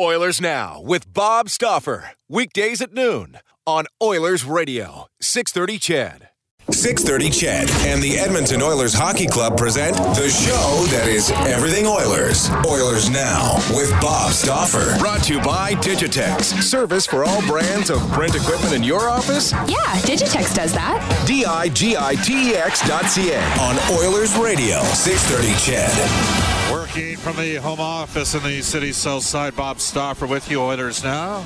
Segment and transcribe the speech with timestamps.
[0.00, 2.12] Oilers Now with Bob Stauffer.
[2.28, 6.28] Weekdays at noon on Oilers Radio, 630 CHED.
[6.70, 12.48] 630 CHED and the Edmonton Oilers Hockey Club present the show that is everything Oilers.
[12.66, 14.96] Oilers Now with Bob Stauffer.
[14.98, 16.62] Brought to you by Digitex.
[16.62, 19.52] Service for all brands of print equipment in your office?
[19.52, 21.24] Yeah, Digitex does that.
[21.26, 26.51] D-I-G-I-T-E-X dot C-A on Oilers Radio, 630 CHED.
[26.72, 31.04] Working from the home office in the city's south side, Bob Stauffer with you, Oilers
[31.04, 31.44] Now.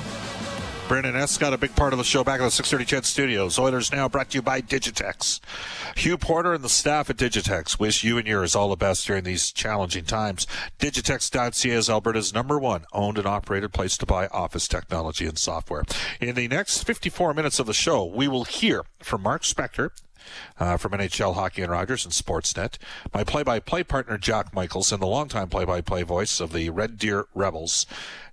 [0.87, 3.59] Brendan Escott a big part of the show back in the 630 CHED Studios.
[3.59, 5.41] Oilers Now brought to you by Digitex.
[5.97, 9.25] Hugh Porter and the staff at Digitex wish you and yours all the best during
[9.25, 10.47] these challenging times.
[10.79, 15.83] Digitex.ca is Alberta's number one owned and operated place to buy office technology and software.
[16.21, 19.89] In the next 54 minutes of the show, we will hear from Mark Spector,
[20.59, 22.77] uh, from NHL Hockey and Rogers and Sportsnet.
[23.13, 27.85] My play-by-play partner Jack Michaels and the longtime play-by-play voice of the Red Deer Rebels.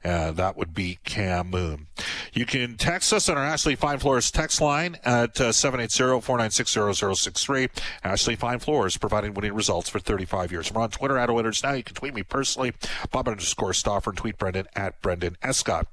[0.05, 1.87] Uh, that would be Cam Moon.
[2.35, 7.71] You can text us on our Ashley Fine Floors text line at uh, 780-496-0063.
[8.03, 10.71] Ashley Fine Floors, providing winning results for 35 years.
[10.71, 11.73] We're on Twitter at Oilers Now.
[11.73, 12.75] You can tweet me personally,
[13.13, 15.87] Bob underscore Stauffer, and tweet Brendan at Brendan Escott.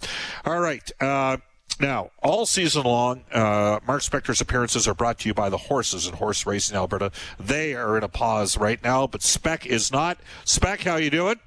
[0.46, 0.92] All right.
[1.00, 1.38] Uh,
[1.80, 6.06] now, all season long, uh, Mark Spector's appearances are brought to you by the horses
[6.08, 7.12] and horse racing Alberta.
[7.40, 10.18] They are in a pause right now, but Spec is not.
[10.46, 11.40] Spec, how you doing?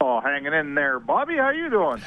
[0.00, 1.36] Oh, hanging in there, Bobby.
[1.36, 2.00] How you doing?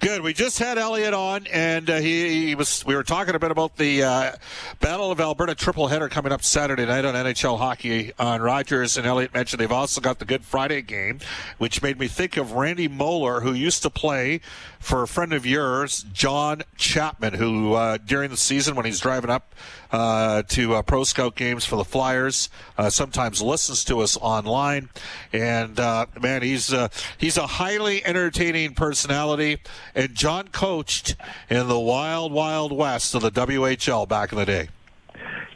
[0.00, 0.20] Good.
[0.20, 2.84] We just had Elliot on, and uh, he, he, was.
[2.84, 4.32] We were talking a bit about the uh,
[4.80, 8.98] Battle of Alberta triple header coming up Saturday night on NHL Hockey on Rogers.
[8.98, 11.20] And Elliot mentioned they've also got the Good Friday game,
[11.56, 14.42] which made me think of Randy Moller, who used to play
[14.78, 19.30] for a friend of yours, John Chapman, who uh, during the season when he's driving
[19.30, 19.54] up
[19.90, 24.90] uh, to uh, pro scout games for the Flyers, uh, sometimes listens to us online.
[25.32, 26.74] And man, he's
[27.16, 29.58] he's a highly entertaining personality.
[29.94, 31.16] And John coached
[31.48, 34.68] in the wild, wild west of the WHL back in the day.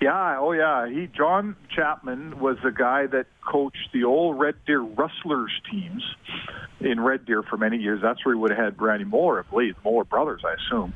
[0.01, 0.89] Yeah, oh yeah.
[0.89, 6.03] He John Chapman was the guy that coached the old Red Deer Rustlers teams
[6.81, 8.01] in Red Deer for many years.
[8.03, 10.93] That's where he would have had Randy Moore, I believe, Moore brothers, I assume.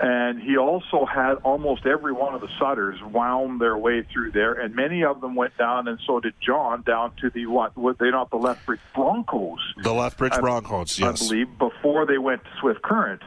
[0.00, 4.52] And he also had almost every one of the Sutters wound their way through there,
[4.52, 7.76] and many of them went down, and so did John down to the what?
[7.76, 9.60] Were they not the Lethbridge Broncos?
[9.82, 11.22] The Lethbridge Broncos, I, yes.
[11.22, 13.22] I believe before they went to Swift Current.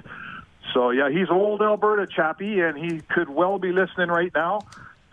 [0.74, 4.60] So yeah, he's old Alberta chappie, and he could well be listening right now.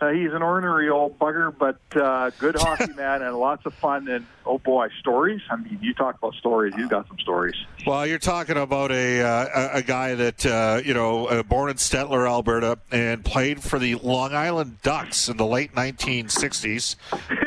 [0.01, 4.09] Uh, he's an ornery old bugger, but uh, good hockey man and lots of fun.
[4.09, 5.41] And oh boy, stories!
[5.49, 6.73] I mean, you talk about stories.
[6.77, 7.55] You've got some stories.
[7.87, 11.77] Well, you're talking about a uh, a guy that uh, you know, uh, born in
[11.77, 16.97] Stettler, Alberta, and played for the Long Island Ducks in the late 1960s.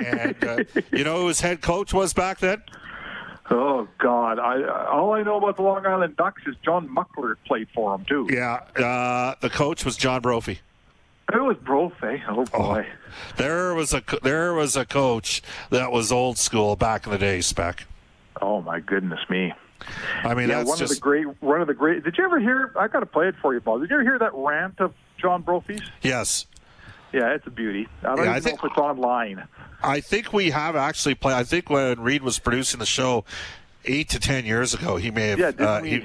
[0.06, 0.64] And uh,
[0.96, 2.62] you know who his head coach was back then?
[3.50, 4.38] Oh God!
[4.38, 8.06] I all I know about the Long Island Ducks is John Muckler played for them
[8.06, 8.26] too.
[8.30, 10.60] Yeah, uh, the coach was John Brophy.
[11.32, 12.22] It was Brophy.
[12.28, 12.86] Oh boy!
[12.88, 17.18] Oh, there was a there was a coach that was old school back in the
[17.18, 17.84] day, Spec.
[18.40, 19.52] Oh my goodness me!
[20.24, 22.02] I mean, yeah, that's one just of the great, one of the great.
[22.04, 22.72] Did you ever hear?
[22.78, 23.80] I got to play it for you, Bob.
[23.80, 25.82] Did you ever hear that rant of John Brophy's?
[26.02, 26.46] yes.
[27.10, 27.88] Yeah, it's a beauty.
[28.02, 29.48] I don't Yeah, I even think- know if it's online.
[29.82, 31.36] I think we have actually played.
[31.36, 33.24] I think when Reed was producing the show
[33.86, 35.38] eight to ten years ago, he may have.
[35.38, 36.04] Yeah, didn't uh, we- he,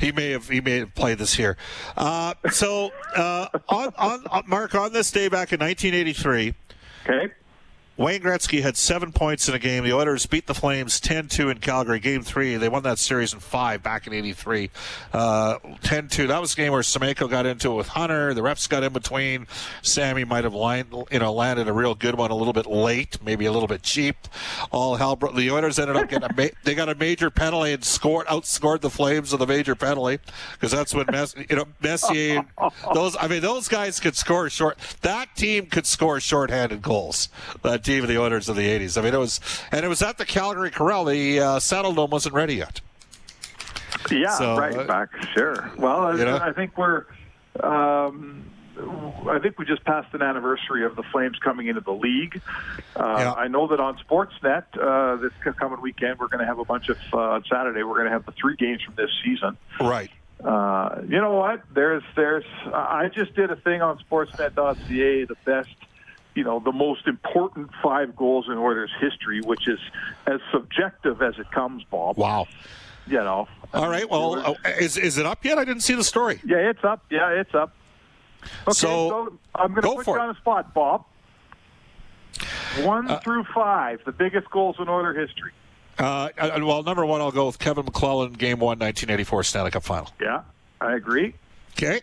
[0.00, 1.56] he may have he may have played this here.
[1.96, 6.54] Uh, so uh, on, on on Mark on this day back in 1983,
[7.06, 7.32] Okay.
[8.00, 9.84] Wayne Gretzky had seven points in a game.
[9.84, 12.00] The Oilers beat the Flames 10 2 in Calgary.
[12.00, 14.70] Game three, they won that series in five back in 83.
[15.12, 15.58] 10 uh,
[16.08, 16.26] 2.
[16.28, 18.32] That was a game where Semenko got into it with Hunter.
[18.32, 19.46] The refs got in between.
[19.82, 23.22] Sammy might have lined, you know, landed a real good one a little bit late,
[23.22, 24.16] maybe a little bit cheap.
[24.70, 25.14] All hell.
[25.14, 25.36] broke.
[25.36, 28.80] The Oilers ended up getting a, ma- they got a major penalty and scored, outscored
[28.80, 30.20] the Flames of the major penalty
[30.52, 32.46] because that's when, Mess, you know, Messier,
[32.94, 34.78] those, I mean, those guys could score short.
[35.02, 37.28] That team could score shorthanded goals.
[37.60, 38.96] That team of the Oilers of the 80s.
[38.96, 39.40] I mean, it was,
[39.72, 41.06] and it was at the Calgary Corral.
[41.06, 42.80] The uh, Saddledome wasn't ready yet.
[44.10, 45.08] Yeah, so, right uh, back.
[45.34, 45.70] Sure.
[45.76, 46.36] Well, you know?
[46.36, 47.06] I think we're.
[47.60, 48.44] Um,
[49.28, 52.40] I think we just passed an anniversary of the Flames coming into the league.
[52.96, 53.32] Uh, yeah.
[53.32, 56.88] I know that on Sportsnet uh, this coming weekend we're going to have a bunch
[56.88, 59.58] of uh, on Saturday we're going to have the three games from this season.
[59.78, 60.10] Right.
[60.42, 61.62] Uh, you know what?
[61.74, 65.68] There's there's I just did a thing on Sportsnet.ca, the best
[66.34, 69.78] you know, the most important five goals in Oilers history, which is
[70.26, 72.16] as subjective as it comes, Bob.
[72.16, 72.46] Wow.
[73.06, 73.48] You know.
[73.74, 74.08] All right.
[74.08, 75.58] Well, uh, is is it up yet?
[75.58, 76.40] I didn't see the story.
[76.44, 77.04] Yeah, it's up.
[77.10, 77.72] Yeah, it's up.
[78.42, 81.04] Okay, so, so I'm going to put you on the spot, Bob.
[82.82, 85.52] One uh, through five, the biggest goals in Oiler history.
[85.98, 89.82] Uh, uh, well, number one, I'll go with Kevin McClelland, Game One, 1984 Stanley Cup
[89.82, 90.10] Final.
[90.20, 90.42] Yeah,
[90.80, 91.34] I agree.
[91.72, 92.00] Okay.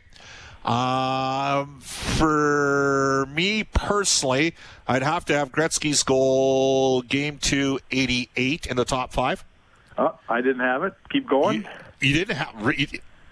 [0.66, 4.54] Um, for me personally,
[4.88, 9.44] I'd have to have Gretzky's goal, game two, 88 in the top five.
[9.98, 10.94] Uh, I didn't have it.
[11.10, 11.64] Keep going.
[12.02, 12.54] You, you didn't have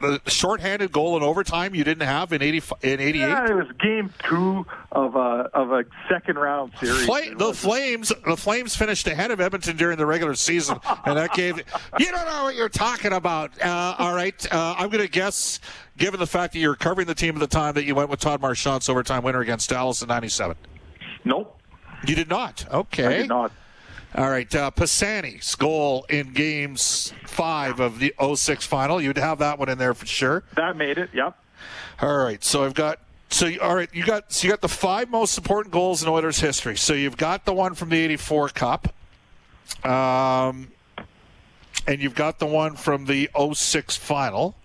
[0.01, 3.67] the shorthanded goal in overtime you didn't have in 80 in 88 yeah, it was
[3.79, 7.07] game 2 of a of a second round series
[7.37, 11.57] the flames the flames finished ahead of edmonton during the regular season and that gave
[11.57, 15.59] you don't know what you're talking about uh, all right uh, i'm going to guess
[15.97, 18.09] given the fact that you were covering the team at the time that you went
[18.09, 20.55] with Todd Marchant's overtime winner against Dallas in 97?
[21.23, 21.59] Nope.
[22.05, 22.65] You did not?
[22.71, 23.05] Okay.
[23.05, 23.51] I did not.
[24.15, 24.53] All right.
[24.53, 29.01] Uh, Pisani's goal in games five of the 06 final.
[29.01, 30.43] You'd have that one in there for sure.
[30.55, 31.37] That made it, yep.
[32.01, 32.43] All right.
[32.43, 32.99] So I've got.
[33.29, 36.39] So all right, you got so you got the five most important goals in Oilers
[36.39, 36.77] history.
[36.77, 38.93] So you've got the one from the '84 Cup,
[39.83, 40.71] um,
[41.87, 44.55] and you've got the one from the 06 final.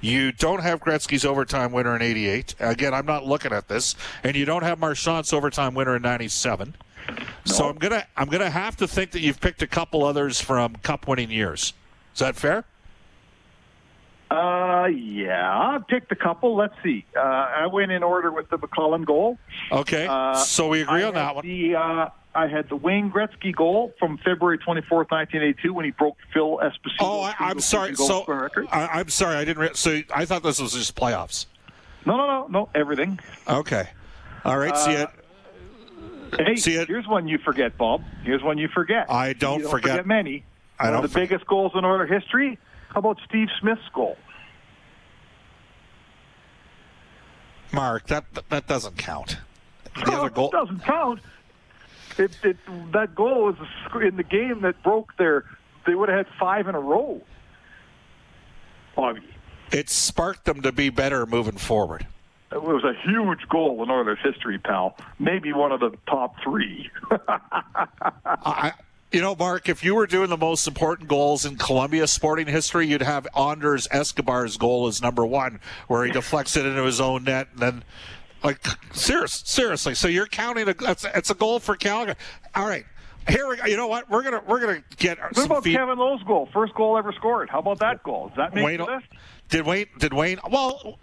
[0.00, 2.54] You don't have Gretzky's overtime winner in 88.
[2.58, 3.96] Again, I'm not looking at this.
[4.22, 6.74] And you don't have Marchant's overtime winner in 97.
[7.08, 7.14] No.
[7.44, 10.40] So I'm going to I'm to have to think that you've picked a couple others
[10.40, 11.72] from cup winning years.
[12.14, 12.64] Is that fair?
[14.30, 16.54] Uh, yeah, I picked a couple.
[16.54, 17.06] Let's see.
[17.16, 19.38] Uh, I went in order with the McClelland goal.
[19.72, 21.46] Okay, uh, so we agree I on that one.
[21.46, 26.18] The uh, I had the Wayne Gretzky goal from February 24th, 1982, when he broke
[26.32, 26.96] Phil Esposito.
[27.00, 27.94] Oh, I, am sorry.
[27.96, 28.24] So
[28.70, 29.36] I, am sorry.
[29.36, 29.62] I didn't.
[29.62, 31.46] Re- so I thought this was just playoffs.
[32.04, 32.68] No, no, no, no.
[32.74, 33.18] Everything.
[33.48, 33.88] Okay.
[34.44, 34.72] All right.
[34.72, 35.08] Uh, see it.
[36.36, 36.88] Hey, see it.
[36.88, 38.02] Here's one you forget, Bob.
[38.22, 39.10] Here's one you forget.
[39.10, 39.92] I don't, don't forget.
[39.92, 40.06] forget.
[40.06, 40.44] many.
[40.78, 40.94] I don't.
[40.94, 41.28] One of the forget.
[41.30, 42.58] biggest goals in Oiler history.
[42.88, 44.16] How about Steve Smith's goal?
[47.72, 49.38] Mark, that that doesn't count.
[49.94, 51.20] The other goal doesn't count.
[52.18, 52.56] It, it,
[52.92, 53.56] that goal was
[54.02, 55.44] in the game that broke their.
[55.86, 57.22] They would have had five in a row.
[58.96, 59.20] Bobby.
[59.70, 62.06] It sparked them to be better moving forward.
[62.50, 64.96] It was a huge goal in Oilers history, pal.
[65.18, 66.90] Maybe one of the top three.
[68.24, 68.72] I,
[69.12, 72.86] you know, Mark, if you were doing the most important goals in Colombia sporting history,
[72.86, 77.24] you'd have Andrés Escobar's goal as number one, where he deflects it into his own
[77.24, 77.84] net and then
[78.42, 79.94] like serious, seriously.
[79.94, 82.16] So you're counting a that's it's a goal for Calgary.
[82.54, 82.84] All right.
[83.28, 83.66] Here we go.
[83.66, 84.08] You know what?
[84.08, 85.18] We're gonna we're gonna get.
[85.18, 85.76] What about feed.
[85.76, 86.48] Kevin Lowe's goal?
[86.52, 87.50] First goal ever scored.
[87.50, 88.28] How about that goal?
[88.28, 89.06] Does that make Wayne, the list?
[89.48, 89.86] Did Wayne?
[89.98, 90.38] Did Wayne?
[90.50, 90.98] Well,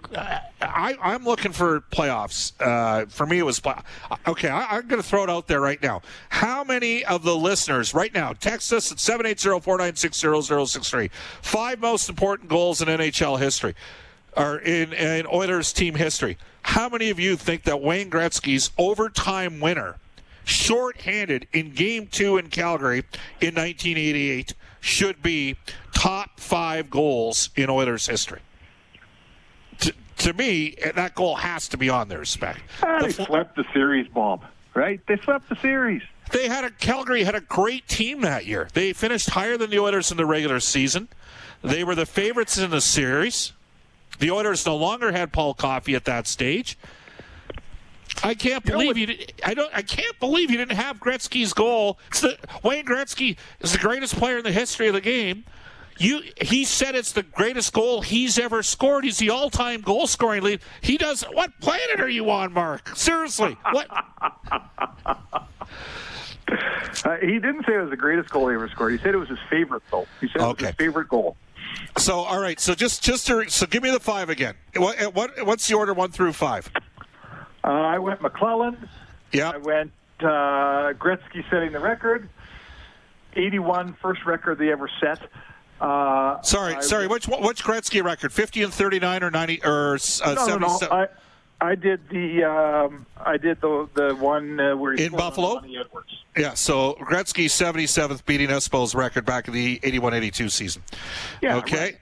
[0.61, 2.53] I, I'm looking for playoffs.
[2.59, 3.73] Uh, for me, it was play,
[4.27, 4.49] okay.
[4.49, 6.03] I, am going to throw it out there right now.
[6.29, 11.09] How many of the listeners right now text us at 780-496-0063.
[11.41, 13.73] Five most important goals in NHL history,
[14.37, 16.37] or in, in Oilers team history.
[16.61, 19.95] How many of you think that Wayne Gretzky's overtime winner,
[20.45, 22.99] shorthanded in Game Two in Calgary
[23.41, 25.57] in 1988, should be
[25.93, 28.41] top five goals in Oilers history?
[29.79, 32.61] To, to me, that goal has to be on there, spec.
[32.83, 34.45] Ah, they the, swept the series, Bob.
[34.73, 35.01] Right?
[35.07, 36.01] They swept the series.
[36.31, 38.67] They had a Calgary had a great team that year.
[38.73, 41.07] They finished higher than the Oilers in the regular season.
[41.63, 43.53] They were the favorites in the series.
[44.19, 46.77] The Oilers no longer had Paul Coffey at that stage.
[48.25, 49.05] I can't believe you.
[49.05, 49.71] Did, I don't.
[49.71, 51.99] I can't believe you didn't have Gretzky's goal.
[52.09, 55.45] The, Wayne Gretzky is the greatest player in the history of the game.
[55.97, 59.05] You, he said it's the greatest goal he's ever scored.
[59.05, 60.59] He's the all-time goal-scoring lead.
[60.81, 61.21] He does.
[61.23, 62.97] What planet are you on, Mark?
[62.97, 63.87] Seriously, what?
[67.03, 68.91] Uh, he didn't say it was the greatest goal he ever scored.
[68.91, 70.07] He said it was his favorite, though.
[70.21, 71.35] He said it was his favorite goal.
[71.97, 72.59] So, all right.
[72.59, 74.55] So just just to, so give me the five again.
[74.75, 76.71] What, what what's the order one through five?
[77.65, 78.87] Uh, I went McClelland.
[79.31, 79.49] Yeah.
[79.49, 82.29] I went uh, Gretzky setting the record.
[83.33, 85.19] 81, first record they ever set.
[85.81, 87.07] Uh, Sorry, I sorry.
[87.07, 88.31] Which which Gretzky record?
[88.31, 90.87] Fifty and thirty nine or ninety or uh, no, no, no.
[90.89, 91.07] I,
[91.59, 95.57] I did the um, I did the the one uh, where he In Buffalo?
[95.57, 96.23] Edwards.
[96.37, 96.53] Yeah.
[96.53, 100.81] So Gretzky seventy seventh, beating Espo's record back in the 81-82 season.
[101.41, 101.57] Yeah.
[101.57, 101.77] Okay.
[101.77, 101.97] right.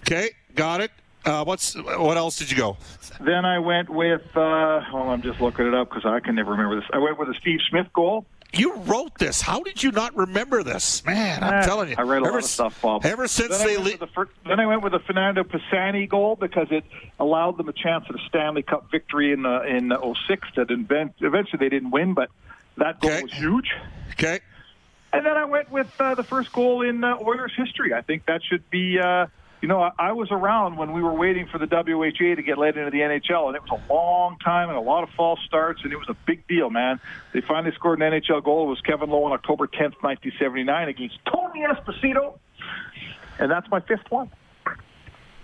[0.00, 0.30] Okay.
[0.54, 0.90] Got it.
[1.24, 2.76] Uh, what's what else did you go?
[3.20, 4.22] Then I went with.
[4.36, 6.84] Uh, well, I'm just looking it up because I can never remember this.
[6.92, 8.26] I went with a Steve Smith goal.
[8.54, 9.40] You wrote this.
[9.40, 11.42] How did you not remember this, man?
[11.42, 11.94] I'm Eh, telling you.
[11.96, 13.06] I read a ever, lot of stuff, Bob.
[13.06, 14.98] Ever since then I they went le- with the fir- then I went with the
[14.98, 16.84] Fernando Pisani goal because it
[17.18, 19.90] allowed them a chance at a Stanley Cup victory in uh, in
[20.28, 22.30] '06 that invent- eventually they didn't win, but
[22.76, 23.22] that goal Okay.
[23.22, 23.70] was huge.
[24.12, 24.40] okay.
[25.14, 27.94] And then I went with uh, the first goal in uh, Oilers history.
[27.94, 28.98] I think that should be.
[28.98, 29.26] Uh,
[29.62, 32.58] you know, I, I was around when we were waiting for the WHA to get
[32.58, 35.38] let into the NHL, and it was a long time and a lot of false
[35.46, 36.98] starts, and it was a big deal, man.
[37.32, 38.66] They finally scored an NHL goal.
[38.66, 42.38] It was Kevin Lowe on October 10th, 1979, against Tony Esposito,
[43.38, 44.30] and that's my fifth one.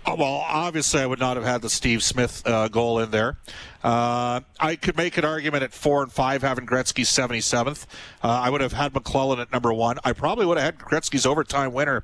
[0.05, 3.37] Oh, Well, obviously, I would not have had the Steve Smith uh, goal in there.
[3.83, 7.85] Uh, I could make an argument at four and five, having Gretzky 77th.
[8.23, 9.97] Uh, I would have had McClelland at number one.
[10.03, 12.03] I probably would have had Gretzky's overtime winner.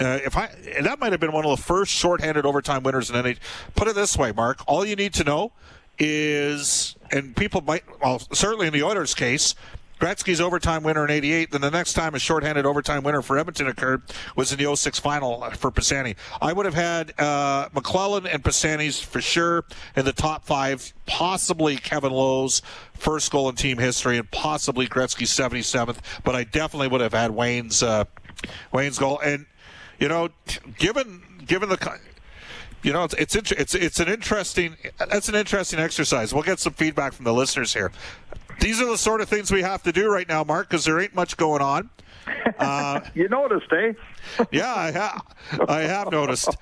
[0.00, 0.48] Uh, if I
[0.82, 3.38] that might have been one of the first shorthanded overtime winners in NHL.
[3.74, 4.62] Put it this way, Mark.
[4.66, 5.52] All you need to know
[5.98, 9.54] is, and people might, well, certainly in the Oilers' case,
[10.00, 11.50] Gretzky's overtime winner in 88.
[11.50, 14.00] Then the next time a shorthanded overtime winner for Edmonton occurred
[14.34, 16.16] was in the 06 final for Pisani.
[16.40, 19.64] I would have had uh, McClelland and Pisani's for sure
[19.94, 22.62] in the top five, possibly Kevin Lowe's
[22.94, 25.98] first goal in team history, and possibly Gretzky's 77th.
[26.24, 28.04] But I definitely would have had Wayne's uh,
[28.72, 29.20] Wayne's goal.
[29.22, 29.44] And
[30.00, 30.30] you know,
[30.78, 31.76] given given the
[32.82, 36.32] you know, it's it's it's it's an interesting that's an interesting exercise.
[36.32, 37.92] We'll get some feedback from the listeners here.
[38.60, 40.98] These are the sort of things we have to do right now, Mark, because there
[40.98, 41.90] ain't much going on.
[43.14, 43.92] You noticed, eh?
[44.50, 45.22] Yeah, I have
[45.68, 46.56] I have noticed.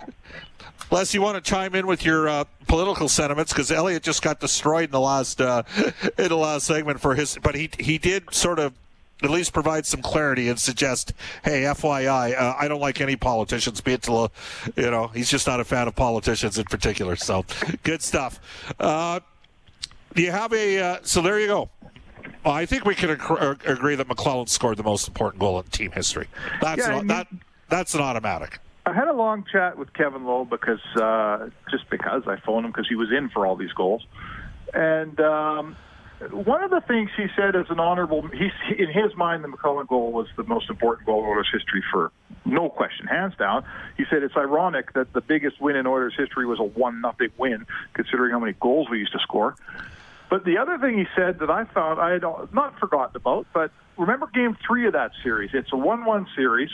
[0.91, 4.41] Unless you want to chime in with your uh, political sentiments, because Elliot just got
[4.41, 5.63] destroyed in the last uh,
[6.19, 8.73] in the last segment for his, but he he did sort of
[9.23, 11.13] at least provide some clarity and suggest,
[11.45, 13.81] hey, FYI, uh, I don't like any politicians.
[13.81, 14.29] Be it to, uh,
[14.77, 17.17] you know, he's just not a fan of politicians in particular.
[17.17, 17.45] So,
[17.83, 18.41] good stuff.
[18.79, 19.21] Uh,
[20.15, 20.79] do you have a?
[20.81, 21.69] Uh, so there you go.
[22.45, 25.59] Well, I think we can ag- uh, agree that McClelland scored the most important goal
[25.59, 26.29] in team history.
[26.61, 27.27] That's Yeah, an, I mean- that
[27.69, 28.59] that's an automatic.
[28.87, 32.73] I had a long chat with Kevin Lowe because uh, just because I phoned him
[32.73, 34.07] because he was in for all these goals,
[34.73, 35.77] and um,
[36.33, 39.87] one of the things he said as an honorable, he in his mind the McCullough
[39.87, 42.13] goal was the most important goal in Oilers history for
[42.45, 43.65] no question, hands down.
[43.97, 47.31] He said it's ironic that the biggest win in Oilers history was a one nothing
[47.39, 49.55] win, considering how many goals we used to score.
[50.29, 53.71] But the other thing he said that I found I had not forgotten about, but
[53.97, 55.51] remember Game Three of that series?
[55.55, 56.71] It's a one-one series.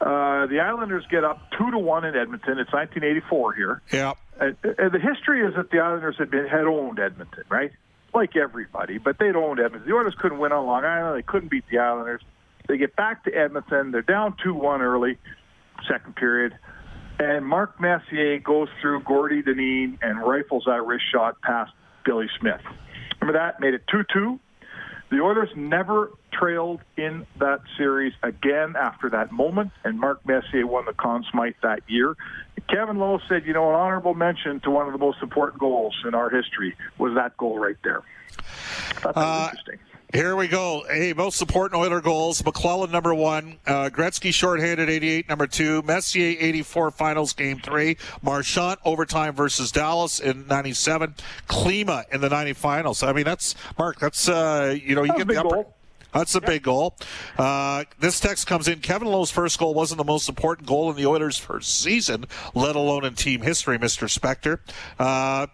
[0.00, 2.58] Uh, the Islanders get up two to one in Edmonton.
[2.58, 3.82] It's 1984 here.
[3.92, 4.14] Yeah.
[4.40, 7.72] And, and the history is that the Islanders had been had owned Edmonton, right?
[8.12, 9.88] Like everybody, but they'd owned Edmonton.
[9.88, 11.18] The Oilers couldn't win on Long Island.
[11.18, 12.22] They couldn't beat the Islanders.
[12.68, 13.92] They get back to Edmonton.
[13.92, 15.18] They're down two one early,
[15.88, 16.56] second period,
[17.18, 21.72] and Mark Messier goes through Gordy Dineen and rifles that wrist shot past
[22.04, 22.60] Billy Smith.
[23.20, 24.40] Remember that made it two two.
[25.10, 30.84] The Oilers never trailed in that series again after that moment, and Mark Messier won
[30.84, 32.16] the Conn Smythe that year.
[32.70, 35.94] Kevin Lowe said, you know, an honorable mention to one of the most important goals
[36.06, 38.02] in our history was that goal right there.
[39.02, 39.78] That's Uh, interesting.
[40.12, 40.82] Here we go.
[40.90, 42.42] Hey, most important Oiler goals.
[42.42, 43.58] McClelland, number one.
[43.64, 45.82] Uh, Gretzky, shorthanded, 88, number two.
[45.82, 47.96] Messier, 84, finals, game three.
[48.20, 51.14] Marchant, overtime versus Dallas in 97.
[51.48, 53.04] Klima in the 90 finals.
[53.04, 55.48] I mean, that's, Mark, that's, uh, you know, you That was get the upper.
[55.54, 55.76] goal.
[56.12, 56.96] That's a big goal.
[57.38, 58.80] Uh, this text comes in.
[58.80, 62.76] Kevin Lowe's first goal wasn't the most important goal in the Oilers' first season, let
[62.76, 64.08] alone in team history, Mr.
[64.08, 64.60] Spector.
[64.98, 65.46] Uh,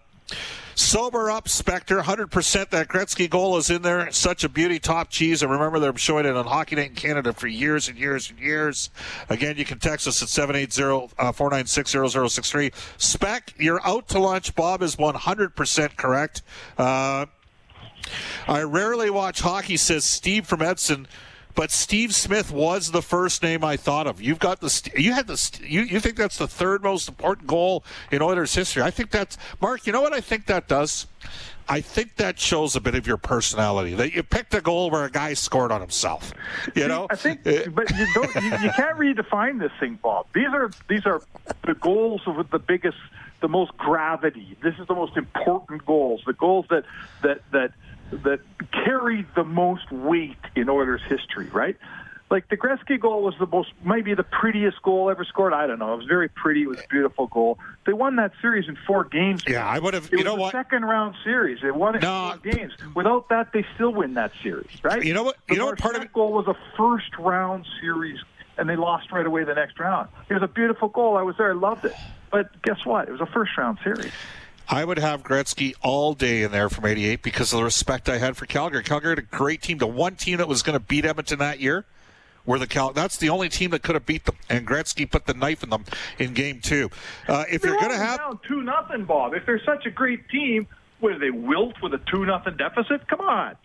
[0.78, 2.02] Sober up, Spector.
[2.02, 4.12] 100% that Gretzky goal is in there.
[4.12, 5.42] Such a beauty, top cheese.
[5.42, 8.38] I remember them showing it on Hockey Night in Canada for years and years and
[8.38, 8.90] years.
[9.30, 12.74] Again, you can text us at 780-496-0063.
[12.98, 14.54] Spec, you're out to lunch.
[14.54, 16.42] Bob is 100% correct.
[16.76, 17.24] Uh,
[18.46, 21.06] I rarely watch hockey, says Steve from Edson.
[21.56, 24.20] But Steve Smith was the first name I thought of.
[24.20, 27.82] You've got the you had the you you think that's the third most important goal
[28.12, 28.82] in Oilers history.
[28.82, 29.86] I think that's Mark.
[29.86, 31.06] You know what I think that does.
[31.68, 35.04] I think that shows a bit of your personality that you picked a goal where
[35.04, 36.32] a guy scored on himself.
[36.74, 37.66] You know, I think, eh.
[37.68, 38.34] but you don't.
[38.34, 40.26] You, you can't redefine this thing, Bob.
[40.34, 41.22] These are these are
[41.64, 42.98] the goals of the biggest,
[43.40, 44.56] the most gravity.
[44.62, 46.22] This is the most important goals.
[46.26, 46.84] The goals that
[47.22, 47.72] that that
[48.10, 48.40] that
[48.72, 51.48] carried the most weight in Oilers history.
[51.48, 51.76] Right
[52.30, 55.52] like the Gretzky goal was the most, maybe the prettiest goal ever scored.
[55.52, 55.94] I don't know.
[55.94, 56.62] It was very pretty.
[56.62, 57.58] It was a beautiful goal.
[57.84, 59.44] They won that series in four games.
[59.46, 60.10] Yeah, I would have.
[60.10, 60.52] You know what?
[60.52, 61.60] Second round series.
[61.62, 62.72] They won it no, in four games.
[62.94, 65.04] Without that, they still win that series, right?
[65.04, 65.36] You know what?
[65.48, 65.78] You know what?
[65.78, 68.18] Part of it goal was a first round series,
[68.58, 70.08] and they lost right away the next round.
[70.28, 71.16] It was a beautiful goal.
[71.16, 71.50] I was there.
[71.50, 71.94] I loved it.
[72.32, 73.08] But guess what?
[73.08, 74.12] It was a first round series.
[74.68, 78.18] I would have Gretzky all day in there from '88 because of the respect I
[78.18, 78.82] had for Calgary.
[78.82, 79.78] Calgary had a great team.
[79.78, 81.84] The one team that was going to beat Edmonton that year
[82.44, 82.92] were the Cal.
[82.92, 85.70] That's the only team that could have beat them, and Gretzky put the knife in
[85.70, 85.84] them
[86.18, 86.90] in Game Two.
[87.28, 89.90] Uh, if they're you're going to have down two nothing, Bob, if they're such a
[89.90, 90.66] great team,
[91.00, 93.06] would they wilt with a two nothing deficit?
[93.08, 93.56] Come on.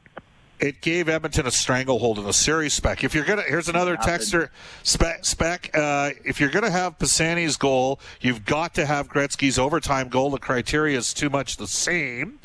[0.61, 3.03] It gave Edmonton a stranglehold in the series spec.
[3.03, 4.49] If you're gonna, here's another texter
[4.83, 5.25] spec.
[5.25, 10.29] spec uh, if you're gonna have Pisani's goal, you've got to have Gretzky's overtime goal.
[10.29, 12.39] The criteria is too much the same.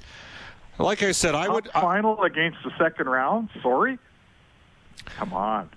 [0.78, 3.50] Like I said, I would final against the second round.
[3.62, 3.98] Sorry,
[5.04, 5.68] come on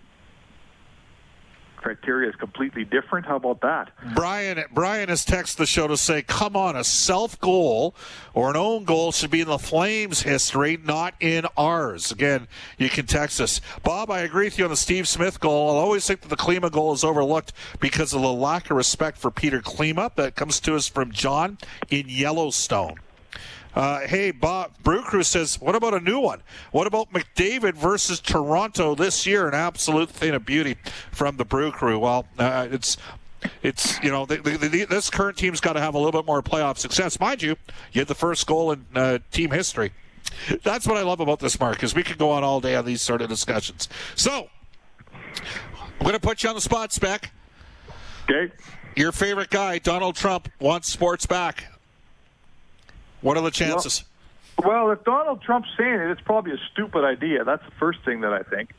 [1.80, 3.26] criteria is completely different.
[3.26, 3.92] How about that?
[4.14, 7.96] Brian Brian has texted the show to say, "Come on, a self goal
[8.34, 12.90] or an own goal should be in the Flames' history, not in ours." Again, you
[12.90, 14.12] can text us, Bob.
[14.12, 15.70] I agree with you on the Steve Smith goal.
[15.70, 19.18] I'll always think that the Klima goal is overlooked because of the lack of respect
[19.18, 20.14] for Peter Klima.
[20.16, 21.58] That comes to us from John
[21.90, 22.96] in Yellowstone.
[23.76, 26.42] Uh, hey, Bob Brew Crew says, what about a new one?
[26.72, 29.48] What about McDavid versus Toronto this year?
[29.48, 30.78] An absolute thing of beauty
[31.12, 32.00] from the Brew Crew.
[32.00, 32.98] Well, uh, it's
[33.64, 36.26] it's you know the, the, the, this current team's got to have a little bit
[36.26, 37.56] more playoff success, mind you.
[37.94, 39.92] You had the first goal in uh, team history.
[40.64, 42.86] That's what I love about this, Mark, is we could go on all day on
[42.86, 43.88] these sort of discussions.
[44.16, 44.50] So
[46.00, 47.32] I'm going to put you on the spot, Spec.
[48.30, 48.54] Okay.
[48.96, 51.66] Your favorite guy, Donald Trump, wants sports back.
[53.22, 54.04] What are the chances?
[54.58, 57.44] Well, well, if Donald Trump's saying it, it's probably a stupid idea.
[57.44, 58.74] That's the first thing that I think,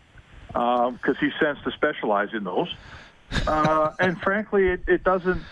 [0.49, 2.75] because um, he tends to specialize in those.
[3.47, 5.43] Uh, and frankly, it, it doesn't.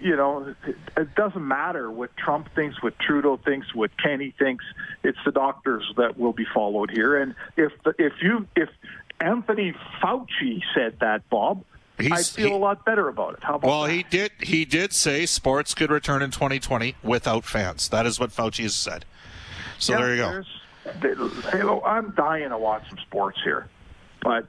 [0.00, 0.54] You know,
[0.96, 4.64] it, doesn't matter what Trump thinks, what Trudeau thinks, what Kenney thinks.
[5.02, 7.16] It's the doctors that will be followed here.
[7.16, 8.68] And if the, if you if
[9.20, 11.64] Anthony Fauci said that, Bob,
[12.08, 13.40] I feel he, a lot better about it.
[13.42, 13.92] How about well, that?
[13.92, 14.32] he did.
[14.40, 17.88] He did say sports could return in 2020 without fans.
[17.88, 19.04] That is what Fauci has said.
[19.78, 20.16] So yeah, there you
[21.52, 21.58] go.
[21.58, 23.68] Know, I'm dying to watch some sports here,
[24.22, 24.46] but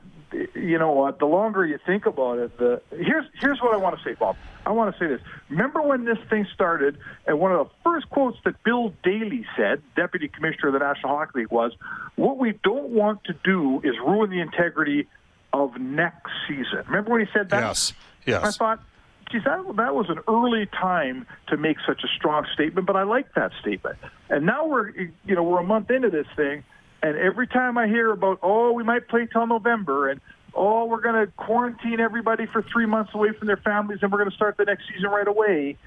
[0.55, 1.19] you know what?
[1.19, 4.37] The longer you think about it, the here's here's what I want to say, Bob.
[4.65, 5.21] I want to say this.
[5.49, 9.81] Remember when this thing started, and one of the first quotes that Bill Daly said,
[9.95, 11.73] Deputy Commissioner of the National Hockey League, was,
[12.15, 15.07] "What we don't want to do is ruin the integrity
[15.53, 16.83] of next season.
[16.87, 17.61] Remember when he said that?
[17.61, 17.93] Yes.
[18.25, 18.43] Yes.
[18.43, 18.83] I thought,
[19.31, 23.03] geez, that, that was an early time to make such a strong statement, but I
[23.03, 23.97] like that statement.
[24.29, 26.63] And now we're, you know, we're a month into this thing,
[27.03, 30.21] and every time I hear about, oh, we might play till November, and
[30.53, 34.19] oh, we're going to quarantine everybody for three months away from their families, and we're
[34.19, 35.77] going to start the next season right away.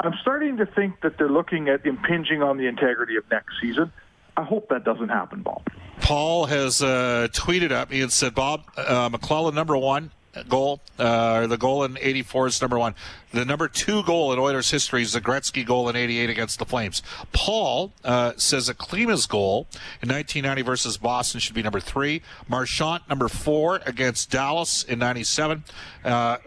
[0.00, 3.92] I'm starting to think that they're looking at impinging on the integrity of next season.
[4.36, 5.62] I hope that doesn't happen, Bob.
[6.00, 10.10] Paul has uh, tweeted at me and said, Bob, uh, McClelland, number one
[10.48, 12.94] goal, uh, the goal in 84 is number one.
[13.32, 16.64] The number two goal in Oilers history is the Gretzky goal in 88 against the
[16.64, 17.02] Flames.
[17.32, 19.66] Paul uh, says a Klima's goal
[20.02, 22.22] in 1990 versus Boston should be number three.
[22.48, 25.64] Marchant, number four against Dallas in 97.
[26.04, 26.38] Uh,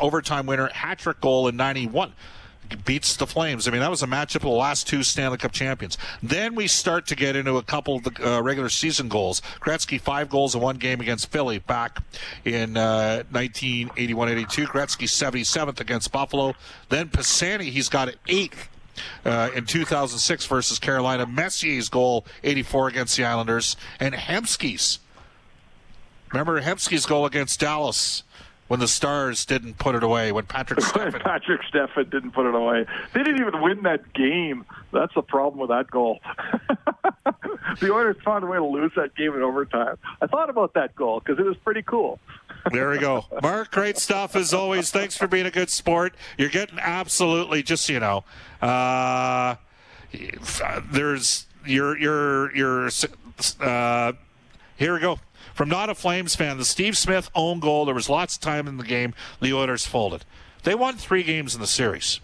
[0.00, 2.12] overtime winner hat trick goal in 91
[2.84, 3.66] beats the Flames.
[3.66, 5.98] I mean, that was a matchup of the last two Stanley Cup champions.
[6.22, 9.40] Then we start to get into a couple of the uh, regular season goals.
[9.60, 12.02] Gretzky, five goals in one game against Philly back
[12.44, 14.66] in uh, 1981-82.
[14.66, 16.54] Gretzky, 77th against Buffalo.
[16.88, 18.68] Then Pisani, he's got an eighth
[19.24, 21.26] uh, in 2006 versus Carolina.
[21.26, 23.76] Messier's goal, 84 against the Islanders.
[24.00, 24.98] And Hemsky's.
[26.32, 28.22] Remember Hemsky's goal against Dallas
[28.72, 32.54] when the Stars didn't put it away, when Patrik Stefan Patrik Stefan didn't put it
[32.54, 32.86] away.
[33.12, 34.64] They didn't even win that game.
[34.94, 36.20] That's the problem with that goal.
[37.80, 39.98] the Oilers found a way to lose that game in overtime.
[40.22, 42.18] I thought about that goal because it was pretty cool.
[42.72, 43.26] there we go.
[43.42, 44.90] Mark, great stuff as always.
[44.90, 46.14] Thanks for being a good sport.
[46.38, 48.24] You're getting absolutely just you know,
[48.62, 49.56] uh,
[50.90, 52.88] there's your your your
[53.60, 54.12] uh,
[54.78, 55.18] here we go.
[55.62, 58.66] From not a Flames fan, the Steve Smith own goal, there was lots of time
[58.66, 59.14] in the game.
[59.40, 60.24] The Oilers folded.
[60.64, 62.18] They won three games in the series.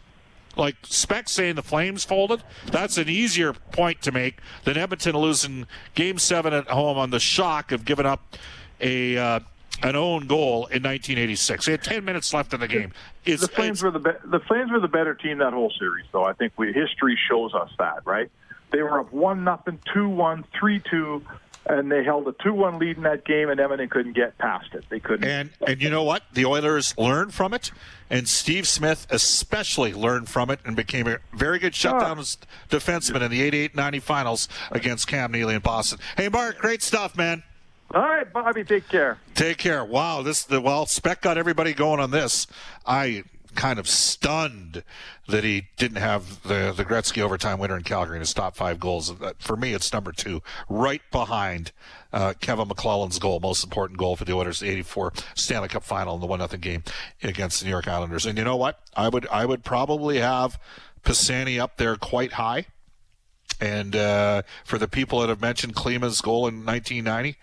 [0.57, 5.69] like Spec saying the Flames folded, that's an easier point to make than Edmonton losing
[5.95, 8.37] Game Seven at home on the shock of giving up
[8.81, 9.17] a.
[9.17, 9.41] Uh,
[9.85, 11.67] an own goal in 1986.
[11.67, 12.93] They had 10 minutes left in the game.
[13.25, 16.05] It's, the Flames were the be- the Flames were the better team that whole series,
[16.11, 16.25] though.
[16.25, 18.29] I think we, history shows us that, right?
[18.73, 21.23] They were up one nothing, two one, three two,
[21.69, 24.85] and they held a two-one lead in that game, and Edmonton couldn't get past it.
[24.89, 25.29] They couldn't.
[25.29, 26.23] And and you know what?
[26.33, 27.71] The Oilers learned from it,
[28.11, 32.25] and Steve Smith especially learned from it and became a very good shutdown oh.
[32.71, 35.99] defenseman in the 88-90 finals against Cam Neely in Boston.
[36.17, 37.43] Hey, Mark, great stuff, man.
[37.95, 39.19] All right, Bobby, take care.
[39.35, 39.85] Take care.
[39.85, 42.47] Wow, this the well, Spec got everybody going on this.
[42.87, 43.25] I
[43.59, 44.85] kind of stunned
[45.27, 48.79] that he didn't have the the Gretzky overtime winner in Calgary in his top five
[48.79, 49.13] goals.
[49.41, 51.73] For me, it's number two, right behind
[52.13, 56.15] uh, Kevin McClelland's goal, most important goal for the Oilers, the '84 Stanley Cup Final
[56.15, 56.85] in the one nothing game
[57.23, 58.27] against the New York Islanders.
[58.27, 58.81] And you know what?
[58.97, 60.59] I would I would probably have
[61.03, 62.67] Pisani up there quite high.
[63.61, 67.37] And uh, for the people that have mentioned Klima's goal in 1990,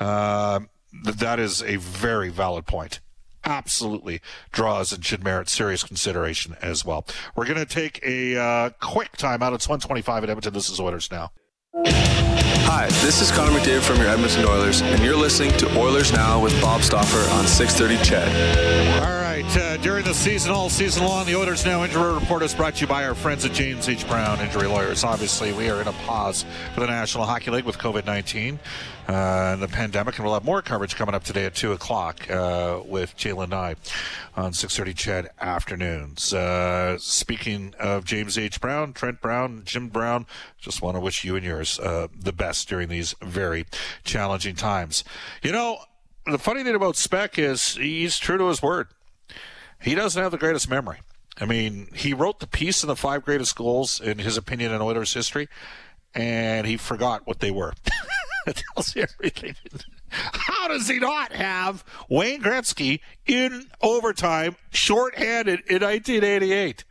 [0.00, 0.60] uh,
[1.04, 2.98] that is a very valid point
[3.44, 7.06] absolutely draws and should merit serious consideration as well.
[7.34, 9.52] We're going to take a uh, quick time out.
[9.52, 10.52] It's 125 at Edmonton.
[10.52, 11.32] This is Oilers Now.
[11.74, 16.42] Hi, this is Connor McDavid from your Edmonton Oilers, and you're listening to Oilers Now
[16.42, 19.21] with Bob Stauffer on 630 CHED.
[19.42, 22.76] Right, uh, during the season, all season long, the Oilers Now Injury Report is brought
[22.76, 24.06] to you by our friends at James H.
[24.06, 25.02] Brown Injury Lawyers.
[25.02, 28.60] Obviously, we are in a pause for the National Hockey League with COVID 19
[29.08, 32.30] uh, and the pandemic, and we'll have more coverage coming up today at 2 o'clock
[32.30, 33.74] uh, with Jalen Nye
[34.36, 36.32] on 6.30 CHED afternoons.
[36.32, 38.60] Uh, speaking of James H.
[38.60, 40.24] Brown, Trent Brown, Jim Brown,
[40.60, 43.66] just want to wish you and yours uh, the best during these very
[44.04, 45.02] challenging times.
[45.42, 45.78] You know,
[46.26, 48.86] the funny thing about Spec is he's true to his word.
[49.82, 51.00] He doesn't have the greatest memory.
[51.40, 54.80] I mean, he wrote the piece in the five greatest goals, in his opinion, in
[54.80, 55.48] Oilers history,
[56.14, 57.72] and he forgot what they were.
[58.74, 59.54] tells you everything.
[60.10, 66.84] How does he not have Wayne Gretzky in overtime, shorthanded in 1988?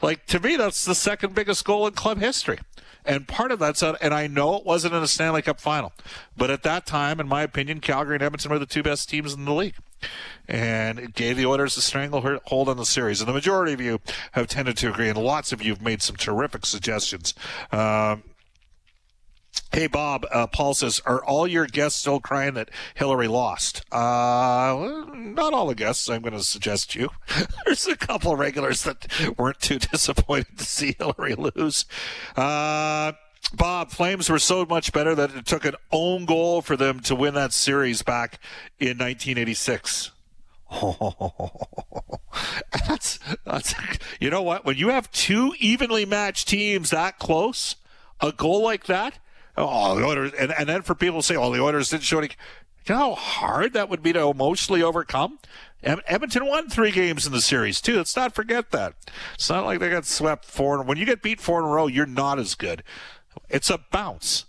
[0.00, 2.58] Like to me, that's the second biggest goal in club history.
[3.04, 5.92] And part of that's, and I know it wasn't in a Stanley Cup final,
[6.36, 9.32] but at that time, in my opinion, Calgary and Edmonton were the two best teams
[9.32, 9.76] in the league.
[10.46, 13.20] And gave the Oilers a stranglehold on the series.
[13.20, 14.00] And the majority of you
[14.32, 17.34] have tended to agree, and lots of you have made some terrific suggestions.
[17.70, 18.22] Um,
[19.72, 23.82] Hey Bob, uh, Paul says, are all your guests still crying that Hillary lost?
[23.92, 26.08] Uh, not all the guests.
[26.08, 27.10] I'm going to suggest you.
[27.64, 29.06] There's a couple regulars that
[29.36, 31.84] weren't too disappointed to see Hillary lose.
[32.34, 33.12] Uh,
[33.54, 37.14] Bob, Flames were so much better that it took an own goal for them to
[37.14, 38.38] win that series back
[38.78, 40.10] in 1986.
[42.86, 43.74] that's that's
[44.20, 44.66] you know what?
[44.66, 47.76] When you have two evenly matched teams that close,
[48.20, 49.18] a goal like that
[49.58, 52.18] oh, the Oilers, and, and then for people to say, oh, the Oilers didn't show
[52.18, 52.30] any.
[52.86, 55.38] You know how hard that would be to emotionally overcome?
[55.82, 57.96] Edmonton won three games in the series too.
[57.96, 58.94] Let's not forget that.
[59.34, 60.82] It's not like they got swept four.
[60.82, 62.82] When you get beat four in a row, you're not as good.
[63.48, 64.46] It's a bounce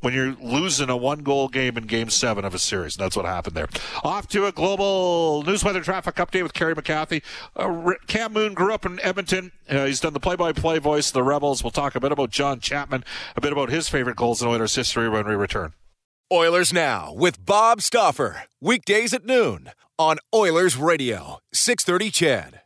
[0.00, 2.96] when you're losing a one goal game in game seven of a series.
[2.96, 3.68] And that's what happened there.
[4.04, 7.22] Off to a global news weather traffic update with Kerry McCarthy.
[7.56, 9.52] Uh, Cam Moon grew up in Edmonton.
[9.68, 11.64] Uh, he's done the play by play voice of the Rebels.
[11.64, 14.74] We'll talk a bit about John Chapman, a bit about his favorite goals in Oilers
[14.74, 15.72] history when we return.
[16.32, 18.44] Oilers Now with Bob Stauffer.
[18.60, 22.60] Weekdays at noon on Oilers Radio, 630 CHED.